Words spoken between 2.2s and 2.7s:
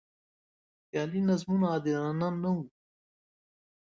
نه و.